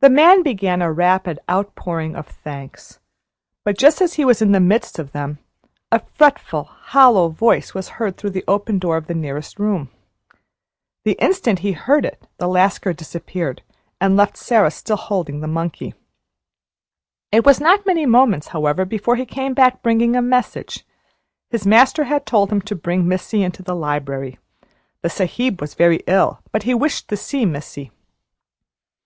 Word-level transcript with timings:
The 0.00 0.10
man 0.10 0.42
began 0.42 0.82
a 0.82 0.92
rapid 0.92 1.38
outpouring 1.50 2.14
of 2.16 2.26
thanks; 2.26 2.98
but, 3.64 3.78
just 3.78 4.02
as 4.02 4.12
he 4.12 4.24
was 4.26 4.42
in 4.42 4.52
the 4.52 4.60
midst 4.60 4.98
of 4.98 5.12
them, 5.12 5.38
a 5.90 6.00
fretful, 6.00 6.64
hollow 6.64 7.30
voice 7.30 7.72
was 7.72 7.88
heard 7.96 8.18
through 8.18 8.32
the 8.36 8.44
open 8.46 8.78
door 8.78 8.98
of 8.98 9.06
the 9.06 9.14
nearest 9.14 9.58
room. 9.58 9.88
The 11.06 11.12
instant 11.18 11.60
he 11.60 11.72
heard 11.72 12.04
it 12.04 12.28
the 12.36 12.46
Lascar 12.46 12.92
disappeared, 12.92 13.62
and 14.02 14.18
left 14.18 14.36
Sara 14.36 14.70
still 14.70 14.98
holding 14.98 15.40
the 15.40 15.48
monkey. 15.48 15.94
It 17.32 17.46
was 17.46 17.58
not 17.58 17.86
many 17.86 18.04
moments, 18.04 18.48
however, 18.48 18.84
before 18.84 19.16
he 19.16 19.24
came 19.24 19.54
back 19.54 19.82
bringing 19.82 20.14
a 20.14 20.20
message. 20.20 20.84
His 21.48 21.66
master 21.66 22.04
had 22.04 22.26
told 22.26 22.52
him 22.52 22.60
to 22.60 22.74
bring 22.76 23.08
Missy 23.08 23.42
into 23.42 23.62
the 23.62 23.74
library. 23.74 24.38
The 25.00 25.08
Sahib 25.08 25.62
was 25.62 25.72
very 25.72 26.02
ill, 26.06 26.40
but 26.52 26.64
he 26.64 26.74
wished 26.74 27.08
to 27.08 27.16
see 27.16 27.46
Missy. 27.46 27.90